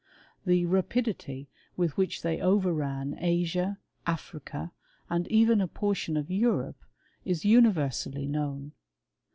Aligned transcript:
The 0.47 0.65
rapidity 0.65 1.47
with 1.77 1.95
which 1.95 2.23
tkey 2.23 2.39
overran 2.41 3.15
Asia, 3.19 3.77
Africa, 4.07 4.71
and 5.11 5.27
even 5.27 5.61
a 5.61 5.67
portion 5.67 6.17
of 6.17 6.27
&rope, 6.31 6.83
is 7.23 7.45
universally 7.45 8.25
known. 8.25 8.71